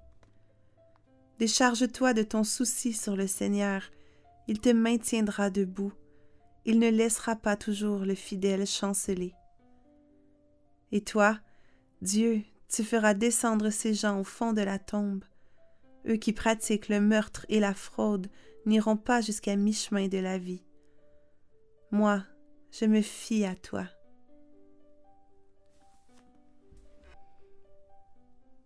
Décharge-toi 1.38 2.14
de 2.14 2.22
ton 2.22 2.44
souci 2.44 2.92
sur 2.92 3.16
le 3.16 3.26
Seigneur, 3.26 3.82
il 4.46 4.60
te 4.60 4.68
maintiendra 4.68 5.50
debout, 5.50 5.92
il 6.64 6.78
ne 6.78 6.90
laissera 6.90 7.34
pas 7.34 7.56
toujours 7.56 8.00
le 8.00 8.14
fidèle 8.14 8.66
chanceler. 8.66 9.34
Et 10.92 11.00
toi, 11.02 11.40
Dieu, 12.02 12.42
tu 12.72 12.84
feras 12.84 13.12
descendre 13.12 13.68
ces 13.68 13.92
gens 13.92 14.18
au 14.18 14.24
fond 14.24 14.54
de 14.54 14.62
la 14.62 14.78
tombe. 14.78 15.24
Eux 16.08 16.16
qui 16.16 16.32
pratiquent 16.32 16.88
le 16.88 17.00
meurtre 17.00 17.44
et 17.50 17.60
la 17.60 17.74
fraude 17.74 18.28
n'iront 18.64 18.96
pas 18.96 19.20
jusqu'à 19.20 19.56
mi-chemin 19.56 20.08
de 20.08 20.18
la 20.18 20.38
vie. 20.38 20.64
Moi, 21.90 22.24
je 22.70 22.86
me 22.86 23.02
fie 23.02 23.44
à 23.44 23.54
toi. 23.54 23.84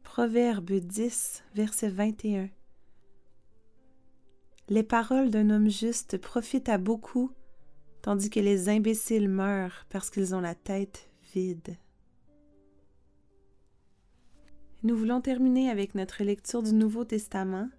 Proverbe 0.05 0.73
10, 0.73 1.43
verset 1.55 1.89
21. 1.89 2.49
Les 4.69 4.85
paroles 4.85 5.31
d'un 5.31 5.51
homme 5.51 5.69
juste 5.69 6.19
profitent 6.19 6.69
à 6.69 6.79
beaucoup, 6.79 7.33
tandis 8.03 8.31
que 8.31 8.41
les 8.41 8.69
imbéciles 8.69 9.29
meurent 9.29 9.85
parce 9.91 10.11
qu'ils 10.11 10.35
ont 10.35 10.41
la 10.41 10.55
tête 10.55 11.11
vide. 11.35 11.77
Nous 14.83 14.95
voulons 14.95 15.23
terminer 15.23 15.71
avec 15.71 15.95
notre 15.95 16.23
lecture 16.23 16.63
du 16.63 16.75
Nouveau 16.75 17.05
Testament 17.05 17.71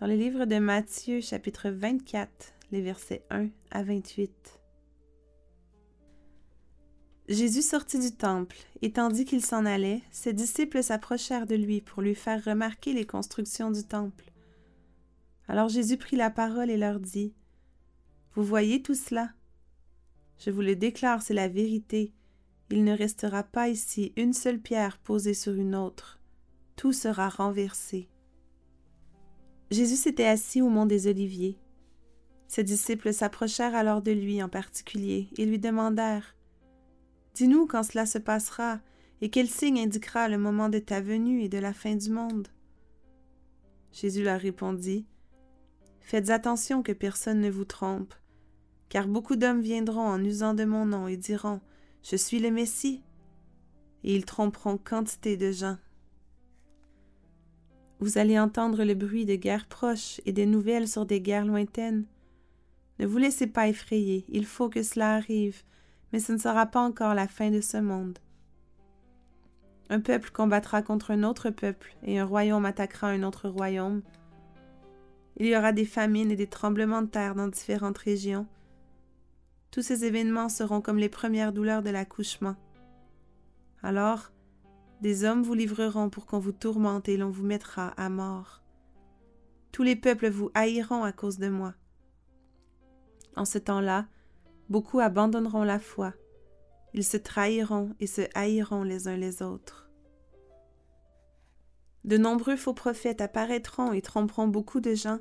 dans 0.00 0.08
le 0.08 0.14
livre 0.14 0.44
de 0.44 0.58
Matthieu 0.58 1.20
chapitre 1.20 1.70
24, 1.70 2.28
les 2.72 2.82
versets 2.82 3.24
1 3.30 3.48
à 3.70 3.84
28. 3.84 4.60
Jésus 7.28 7.62
sortit 7.62 8.00
du 8.00 8.10
temple, 8.10 8.56
et 8.82 8.90
tandis 8.90 9.24
qu'il 9.24 9.44
s'en 9.44 9.64
allait, 9.64 10.02
ses 10.10 10.32
disciples 10.32 10.82
s'approchèrent 10.82 11.46
de 11.46 11.54
lui 11.54 11.80
pour 11.80 12.02
lui 12.02 12.16
faire 12.16 12.44
remarquer 12.44 12.92
les 12.92 13.06
constructions 13.06 13.70
du 13.70 13.84
temple. 13.84 14.32
Alors 15.46 15.68
Jésus 15.68 15.96
prit 15.96 16.16
la 16.16 16.30
parole 16.30 16.70
et 16.70 16.76
leur 16.76 16.98
dit, 16.98 17.34
Vous 18.34 18.42
voyez 18.42 18.82
tout 18.82 18.96
cela? 18.96 19.30
Je 20.38 20.50
vous 20.50 20.62
le 20.62 20.74
déclare, 20.74 21.22
c'est 21.22 21.34
la 21.34 21.48
vérité. 21.48 22.12
Il 22.70 22.84
ne 22.84 22.96
restera 22.96 23.42
pas 23.42 23.68
ici 23.68 24.12
une 24.16 24.32
seule 24.32 24.60
pierre 24.60 24.98
posée 24.98 25.34
sur 25.34 25.54
une 25.54 25.74
autre. 25.74 26.20
Tout 26.76 26.92
sera 26.92 27.28
renversé. 27.28 28.08
Jésus 29.72 29.96
s'était 29.96 30.26
assis 30.26 30.62
au 30.62 30.68
mont 30.68 30.86
des 30.86 31.08
Oliviers. 31.08 31.58
Ses 32.46 32.62
disciples 32.62 33.12
s'approchèrent 33.12 33.74
alors 33.74 34.02
de 34.02 34.12
lui 34.12 34.42
en 34.42 34.48
particulier 34.48 35.28
et 35.36 35.46
lui 35.46 35.58
demandèrent 35.58 36.36
Dis-nous 37.34 37.66
quand 37.66 37.82
cela 37.82 38.06
se 38.06 38.18
passera 38.18 38.80
et 39.20 39.30
quel 39.30 39.48
signe 39.48 39.80
indiquera 39.80 40.28
le 40.28 40.38
moment 40.38 40.68
de 40.68 40.78
ta 40.78 41.00
venue 41.00 41.42
et 41.42 41.48
de 41.48 41.58
la 41.58 41.72
fin 41.72 41.94
du 41.94 42.10
monde. 42.10 42.48
Jésus 43.92 44.22
leur 44.22 44.40
répondit 44.40 45.06
Faites 46.00 46.30
attention 46.30 46.82
que 46.82 46.92
personne 46.92 47.40
ne 47.40 47.50
vous 47.50 47.64
trompe, 47.64 48.14
car 48.88 49.06
beaucoup 49.06 49.36
d'hommes 49.36 49.60
viendront 49.60 50.06
en 50.06 50.22
usant 50.24 50.54
de 50.54 50.64
mon 50.64 50.86
nom 50.86 51.06
et 51.06 51.16
diront 51.16 51.60
Je 52.02 52.16
suis 52.16 52.38
le 52.38 52.50
Messie, 52.50 53.02
et 54.04 54.14
ils 54.14 54.24
tromperont 54.24 54.78
quantité 54.78 55.36
de 55.36 55.52
gens. 55.52 55.76
Vous 58.00 58.16
allez 58.16 58.38
entendre 58.38 58.84
le 58.84 58.94
bruit 58.94 59.26
de 59.26 59.34
guerres 59.34 59.66
proches 59.66 60.22
et 60.24 60.32
des 60.32 60.46
nouvelles 60.46 60.88
sur 60.88 61.04
des 61.04 61.20
guerres 61.20 61.44
lointaines. 61.44 62.06
Ne 62.98 63.06
vous 63.06 63.18
laissez 63.18 63.46
pas 63.46 63.68
effrayer, 63.68 64.24
il 64.28 64.46
faut 64.46 64.70
que 64.70 64.82
cela 64.82 65.14
arrive, 65.14 65.62
mais 66.12 66.20
ce 66.20 66.32
ne 66.32 66.38
sera 66.38 66.66
pas 66.66 66.80
encore 66.80 67.14
la 67.14 67.28
fin 67.28 67.50
de 67.50 67.60
ce 67.60 67.76
monde. 67.76 68.18
Un 69.90 70.00
peuple 70.00 70.30
combattra 70.30 70.82
contre 70.82 71.10
un 71.10 71.22
autre 71.22 71.50
peuple, 71.50 71.94
et 72.02 72.18
un 72.18 72.24
royaume 72.24 72.64
attaquera 72.64 73.08
un 73.08 73.22
autre 73.22 73.48
royaume. 73.48 74.02
Il 75.36 75.46
y 75.46 75.56
aura 75.56 75.72
des 75.72 75.84
famines 75.84 76.30
et 76.30 76.36
des 76.36 76.46
tremblements 76.46 77.02
de 77.02 77.08
terre 77.08 77.34
dans 77.34 77.48
différentes 77.48 77.98
régions. 77.98 78.46
Tous 79.70 79.82
ces 79.82 80.04
événements 80.04 80.48
seront 80.48 80.80
comme 80.80 80.98
les 80.98 81.08
premières 81.08 81.52
douleurs 81.52 81.82
de 81.82 81.90
l'accouchement. 81.90 82.56
Alors, 83.82 84.32
des 85.00 85.24
hommes 85.24 85.42
vous 85.42 85.54
livreront 85.54 86.10
pour 86.10 86.26
qu'on 86.26 86.38
vous 86.38 86.52
tourmente 86.52 87.08
et 87.08 87.16
l'on 87.16 87.30
vous 87.30 87.44
mettra 87.44 87.88
à 87.96 88.08
mort. 88.08 88.62
Tous 89.72 89.82
les 89.82 89.96
peuples 89.96 90.28
vous 90.28 90.50
haïront 90.54 91.04
à 91.04 91.12
cause 91.12 91.38
de 91.38 91.48
moi. 91.48 91.74
En 93.36 93.44
ce 93.44 93.58
temps-là, 93.58 94.06
beaucoup 94.68 95.00
abandonneront 95.00 95.62
la 95.62 95.78
foi. 95.78 96.12
Ils 96.92 97.04
se 97.04 97.16
trahiront 97.16 97.94
et 98.00 98.06
se 98.06 98.22
haïront 98.34 98.82
les 98.82 99.06
uns 99.06 99.16
les 99.16 99.42
autres. 99.42 99.88
De 102.04 102.16
nombreux 102.16 102.56
faux 102.56 102.74
prophètes 102.74 103.20
apparaîtront 103.20 103.92
et 103.92 104.02
tromperont 104.02 104.48
beaucoup 104.48 104.80
de 104.80 104.94
gens. 104.94 105.18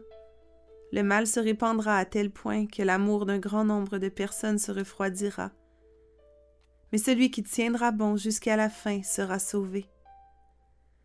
Le 0.91 1.03
mal 1.03 1.27
se 1.27 1.39
répandra 1.39 1.97
à 1.97 2.05
tel 2.05 2.31
point 2.31 2.65
que 2.65 2.81
l'amour 2.81 3.25
d'un 3.25 3.39
grand 3.39 3.63
nombre 3.63 3.97
de 3.97 4.09
personnes 4.09 4.57
se 4.57 4.71
refroidira 4.71 5.51
mais 6.91 6.97
celui 6.97 7.31
qui 7.31 7.43
tiendra 7.43 7.91
bon 7.91 8.17
jusqu'à 8.17 8.55
la 8.55 8.69
fin 8.69 9.03
sera 9.03 9.39
sauvé. 9.39 9.89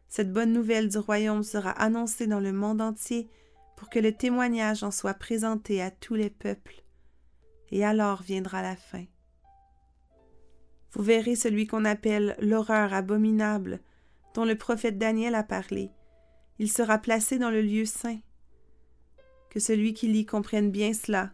Cette 0.09 0.33
bonne 0.33 0.53
nouvelle 0.53 0.89
du 0.89 0.99
royaume 0.99 1.43
sera 1.43 1.71
annoncée 1.71 2.27
dans 2.27 2.41
le 2.41 2.53
monde 2.53 2.81
entier 2.81 3.29
pour 3.77 3.91
que 3.91 3.99
le 3.99 4.13
témoignage 4.13 4.83
en 4.83 4.91
soit 4.91 5.15
présenté 5.15 5.83
à 5.83 5.91
tous 5.91 6.15
les 6.15 6.31
peuples, 6.31 6.83
et 7.71 7.85
alors 7.85 8.23
viendra 8.23 8.63
la 8.63 8.77
fin. 8.77 9.05
Vous 10.93 11.03
verrez 11.03 11.35
celui 11.35 11.67
qu'on 11.67 11.85
appelle 11.85 12.37
l'horreur 12.39 12.95
abominable, 12.95 13.81
dont 14.35 14.45
le 14.45 14.57
prophète 14.57 14.97
Daniel 14.97 15.35
a 15.35 15.43
parlé. 15.43 15.91
Il 16.61 16.71
sera 16.71 16.99
placé 16.99 17.39
dans 17.39 17.51
le 17.51 17.63
lieu 17.63 17.85
saint. 17.85 18.19
Que 19.55 19.61
celui 19.61 19.95
qui 19.95 20.09
lit 20.09 20.27
comprenne 20.27 20.73
bien 20.73 20.93
cela. 20.93 21.31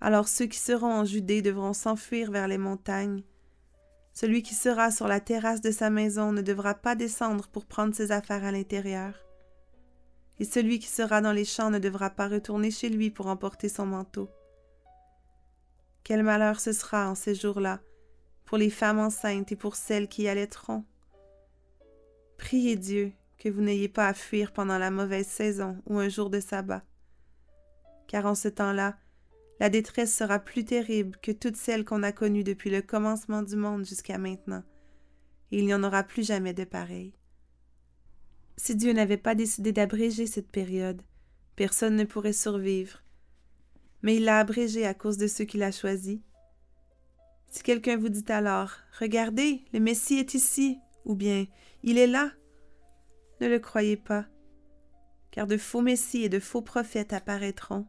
Alors 0.00 0.26
ceux 0.26 0.46
qui 0.46 0.58
seront 0.58 0.92
en 0.92 1.04
Judée 1.04 1.42
devront 1.42 1.72
s'enfuir 1.72 2.32
vers 2.32 2.48
les 2.48 2.58
montagnes. 2.58 3.22
Celui 4.14 4.42
qui 4.42 4.54
sera 4.54 4.90
sur 4.90 5.06
la 5.06 5.20
terrasse 5.20 5.60
de 5.60 5.70
sa 5.70 5.90
maison 5.90 6.32
ne 6.32 6.42
devra 6.42 6.74
pas 6.74 6.96
descendre 6.96 7.46
pour 7.46 7.66
prendre 7.66 7.94
ses 7.94 8.10
affaires 8.10 8.42
à 8.42 8.50
l'intérieur. 8.50 9.14
Et 10.40 10.44
celui 10.44 10.80
qui 10.80 10.88
sera 10.88 11.20
dans 11.20 11.30
les 11.30 11.44
champs 11.44 11.70
ne 11.70 11.78
devra 11.78 12.10
pas 12.10 12.26
retourner 12.26 12.72
chez 12.72 12.88
lui 12.88 13.10
pour 13.10 13.28
emporter 13.28 13.68
son 13.68 13.86
manteau. 13.86 14.28
Quel 16.02 16.24
malheur 16.24 16.58
ce 16.58 16.72
sera 16.72 17.08
en 17.08 17.14
ces 17.14 17.36
jours-là 17.36 17.80
pour 18.44 18.58
les 18.58 18.70
femmes 18.70 18.98
enceintes 18.98 19.52
et 19.52 19.56
pour 19.56 19.76
celles 19.76 20.08
qui 20.08 20.22
y 20.22 20.28
allaiteront. 20.28 20.82
Priez 22.38 22.74
Dieu 22.74 23.12
que 23.38 23.48
vous 23.48 23.60
n'ayez 23.60 23.88
pas 23.88 24.08
à 24.08 24.14
fuir 24.14 24.52
pendant 24.52 24.78
la 24.78 24.90
mauvaise 24.90 25.28
saison 25.28 25.80
ou 25.86 25.98
un 25.98 26.08
jour 26.08 26.28
de 26.28 26.40
sabbat. 26.40 26.82
Car 28.08 28.26
en 28.26 28.34
ce 28.34 28.48
temps-là, 28.48 28.98
la 29.60 29.68
détresse 29.68 30.14
sera 30.14 30.40
plus 30.40 30.64
terrible 30.64 31.16
que 31.22 31.30
toutes 31.30 31.56
celles 31.56 31.84
qu'on 31.84 32.02
a 32.02 32.10
connues 32.10 32.44
depuis 32.44 32.70
le 32.70 32.82
commencement 32.82 33.42
du 33.42 33.54
monde 33.54 33.84
jusqu'à 33.84 34.18
maintenant, 34.18 34.64
et 35.52 35.58
il 35.58 35.66
n'y 35.66 35.74
en 35.74 35.84
aura 35.84 36.02
plus 36.02 36.26
jamais 36.26 36.54
de 36.54 36.64
pareilles. 36.64 37.14
Si 38.56 38.74
Dieu 38.74 38.92
n'avait 38.92 39.16
pas 39.16 39.34
décidé 39.34 39.72
d'abréger 39.72 40.26
cette 40.26 40.50
période, 40.50 41.02
personne 41.54 41.96
ne 41.96 42.04
pourrait 42.04 42.32
survivre, 42.32 43.04
mais 44.02 44.16
il 44.16 44.24
l'a 44.24 44.38
abrégée 44.38 44.86
à 44.86 44.94
cause 44.94 45.16
de 45.16 45.26
ceux 45.26 45.44
qu'il 45.44 45.62
a 45.62 45.70
choisis. 45.70 46.18
Si 47.50 47.62
quelqu'un 47.62 47.96
vous 47.96 48.08
dit 48.08 48.30
alors 48.30 48.72
Regardez, 48.98 49.64
le 49.72 49.80
Messie 49.80 50.18
est 50.18 50.34
ici, 50.34 50.78
ou 51.04 51.14
bien 51.14 51.46
Il 51.82 51.98
est 51.98 52.06
là, 52.06 52.32
ne 53.40 53.48
le 53.48 53.58
croyez 53.58 53.96
pas, 53.96 54.26
car 55.30 55.46
de 55.46 55.56
faux 55.56 55.80
messies 55.80 56.24
et 56.24 56.28
de 56.28 56.40
faux 56.40 56.62
prophètes 56.62 57.12
apparaîtront. 57.12 57.86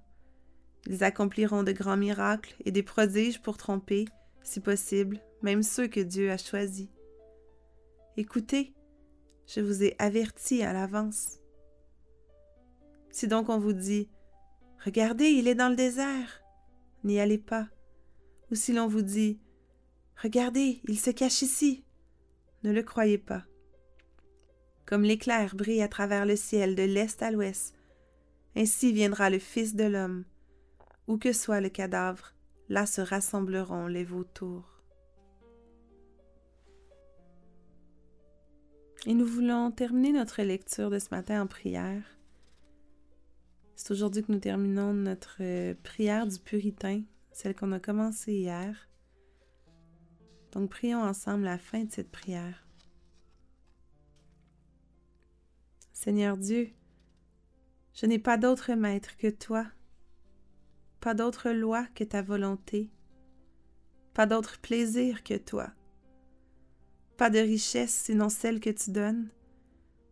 Ils 0.87 1.03
accompliront 1.03 1.63
de 1.63 1.71
grands 1.71 1.97
miracles 1.97 2.55
et 2.65 2.71
des 2.71 2.83
prodiges 2.83 3.41
pour 3.41 3.57
tromper, 3.57 4.05
si 4.43 4.59
possible, 4.59 5.19
même 5.41 5.63
ceux 5.63 5.87
que 5.87 5.99
Dieu 5.99 6.31
a 6.31 6.37
choisis. 6.37 6.87
Écoutez, 8.17 8.73
je 9.47 9.61
vous 9.61 9.83
ai 9.83 9.95
averti 9.99 10.63
à 10.63 10.73
l'avance. 10.73 11.39
Si 13.11 13.27
donc 13.27 13.49
on 13.49 13.59
vous 13.59 13.73
dit 13.73 14.09
Regardez, 14.85 15.25
il 15.25 15.47
est 15.47 15.55
dans 15.55 15.69
le 15.69 15.75
désert, 15.75 16.41
n'y 17.03 17.19
allez 17.19 17.37
pas. 17.37 17.67
Ou 18.51 18.55
si 18.55 18.73
l'on 18.73 18.87
vous 18.87 19.01
dit 19.01 19.39
Regardez, 20.21 20.81
il 20.87 20.99
se 20.99 21.11
cache 21.11 21.41
ici, 21.41 21.83
ne 22.63 22.71
le 22.71 22.83
croyez 22.83 23.17
pas. 23.17 23.43
Comme 24.85 25.03
l'éclair 25.03 25.55
brille 25.55 25.81
à 25.81 25.87
travers 25.87 26.25
le 26.25 26.35
ciel 26.35 26.75
de 26.75 26.83
l'est 26.83 27.21
à 27.21 27.31
l'ouest, 27.31 27.75
ainsi 28.55 28.91
viendra 28.91 29.29
le 29.29 29.39
Fils 29.39 29.75
de 29.75 29.85
l'homme. 29.85 30.25
Où 31.09 31.17
que 31.17 31.33
soit 31.33 31.59
le 31.59 31.69
cadavre, 31.69 32.35
là 32.69 32.85
se 32.85 33.01
rassembleront 33.01 33.87
les 33.87 34.03
vautours. 34.03 34.83
Et 39.07 39.15
nous 39.15 39.25
voulons 39.25 39.71
terminer 39.71 40.11
notre 40.11 40.43
lecture 40.43 40.91
de 40.91 40.99
ce 40.99 41.09
matin 41.09 41.41
en 41.41 41.47
prière. 41.47 42.03
C'est 43.75 43.91
aujourd'hui 43.91 44.21
que 44.23 44.31
nous 44.31 44.39
terminons 44.39 44.93
notre 44.93 45.73
prière 45.81 46.27
du 46.27 46.37
puritain, 46.37 47.01
celle 47.31 47.55
qu'on 47.55 47.71
a 47.71 47.79
commencée 47.79 48.33
hier. 48.33 48.87
Donc 50.51 50.69
prions 50.69 51.01
ensemble 51.01 51.45
la 51.45 51.57
fin 51.57 51.85
de 51.85 51.91
cette 51.91 52.11
prière. 52.11 52.67
Seigneur 55.91 56.37
Dieu, 56.37 56.69
je 57.95 58.05
n'ai 58.05 58.19
pas 58.19 58.37
d'autre 58.37 58.73
maître 58.73 59.17
que 59.17 59.31
toi, 59.31 59.65
pas 60.99 61.13
d'autre 61.13 61.49
loi 61.51 61.85
que 61.95 62.03
ta 62.03 62.21
volonté, 62.21 62.89
pas 64.13 64.25
d'autre 64.25 64.59
plaisir 64.59 65.23
que 65.23 65.37
toi, 65.37 65.69
pas 67.17 67.29
de 67.29 67.39
richesse 67.39 67.93
sinon 67.93 68.29
celle 68.29 68.59
que 68.59 68.69
tu 68.69 68.91
donnes, 68.91 69.29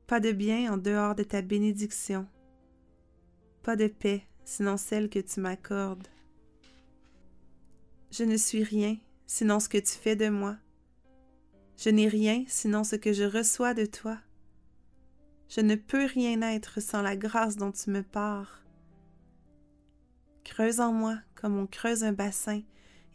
pas 0.08 0.20
de 0.20 0.32
bien 0.32 0.74
en 0.74 0.78
dehors 0.78 1.16
de 1.16 1.24
ta 1.24 1.42
bénédiction, 1.42 2.28
pas 3.64 3.76
de 3.76 3.88
paix 3.88 4.24
sinon 4.46 4.78
celle 4.78 5.10
que 5.10 5.20
tu 5.20 5.42
m'accordes. 5.42 6.08
Je 8.12 8.24
ne 8.24 8.38
suis 8.38 8.64
rien 8.64 8.98
sinon 9.26 9.60
ce 9.60 9.68
que 9.68 9.78
tu 9.78 9.94
fais 9.94 10.16
de 10.16 10.30
moi. 10.30 10.56
Je 11.78 11.90
n'ai 11.90 12.08
rien 12.08 12.46
sinon 12.48 12.84
ce 12.84 12.96
que 12.96 13.12
je 13.12 13.26
reçois 13.26 13.74
de 13.74 13.86
toi. 13.86 14.18
Je 15.50 15.62
ne 15.62 15.76
peux 15.76 16.06
rien 16.06 16.42
être 16.42 16.82
sans 16.82 17.02
la 17.02 17.16
grâce 17.16 17.58
dont 17.58 17.72
tu 17.72 17.90
me 17.90 18.02
pars. 18.02 18.64
Creuse 20.48 20.80
en 20.80 20.94
moi 20.94 21.20
comme 21.36 21.60
on 21.60 21.68
creuse 21.68 22.06
un 22.06 22.14
bassin 22.14 22.62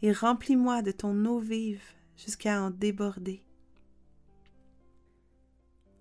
et 0.03 0.13
remplis-moi 0.13 0.83
de 0.83 0.91
ton 0.91 1.25
eau 1.25 1.39
vive 1.39 1.81
jusqu'à 2.15 2.61
en 2.61 2.69
déborder. 2.69 3.43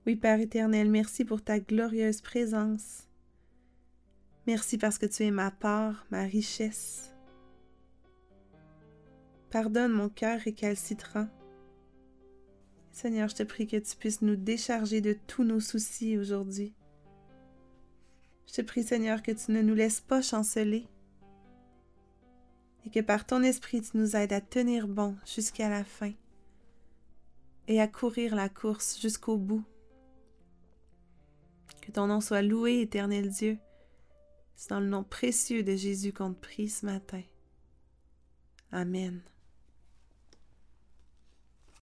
Oui, 0.06 0.14
Père 0.14 0.40
éternel, 0.40 0.90
merci 0.90 1.24
pour 1.24 1.42
ta 1.42 1.58
glorieuse 1.58 2.20
présence. 2.20 3.08
Merci 4.46 4.76
parce 4.76 4.98
que 4.98 5.06
tu 5.06 5.24
es 5.24 5.30
ma 5.30 5.50
part, 5.50 6.06
ma 6.10 6.22
richesse. 6.22 7.14
Pardonne 9.50 9.92
mon 9.92 10.10
cœur 10.10 10.38
récalcitrant 10.38 11.28
Seigneur, 12.90 13.28
je 13.28 13.36
te 13.36 13.42
prie 13.42 13.66
que 13.66 13.78
tu 13.78 13.96
puisses 13.96 14.20
nous 14.20 14.36
décharger 14.36 15.00
de 15.00 15.16
tous 15.26 15.44
nos 15.44 15.60
soucis 15.60 16.18
aujourd'hui. 16.18 16.74
Je 18.46 18.52
te 18.52 18.60
prie, 18.60 18.82
Seigneur, 18.82 19.22
que 19.22 19.32
tu 19.32 19.50
ne 19.50 19.62
nous 19.62 19.74
laisses 19.74 20.02
pas 20.02 20.20
chanceler 20.20 20.86
et 22.84 22.90
que 22.90 23.00
par 23.00 23.26
ton 23.26 23.42
esprit 23.42 23.82
tu 23.82 23.96
nous 23.96 24.16
aides 24.16 24.32
à 24.32 24.40
tenir 24.40 24.88
bon 24.88 25.16
jusqu'à 25.26 25.68
la 25.68 25.84
fin 25.84 26.12
et 27.68 27.80
à 27.80 27.88
courir 27.88 28.34
la 28.34 28.48
course 28.48 29.00
jusqu'au 29.00 29.36
bout. 29.36 29.64
Que 31.80 31.90
ton 31.90 32.06
nom 32.06 32.20
soit 32.20 32.42
loué, 32.42 32.80
éternel 32.80 33.30
Dieu. 33.30 33.58
C'est 34.54 34.70
dans 34.70 34.80
le 34.80 34.86
nom 34.86 35.02
précieux 35.02 35.62
de 35.62 35.74
Jésus 35.74 36.12
qu'on 36.12 36.32
te 36.32 36.40
prie 36.40 36.68
ce 36.68 36.86
matin. 36.86 37.22
Amen. 38.70 39.22